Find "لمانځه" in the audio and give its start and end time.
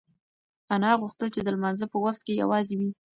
1.55-1.85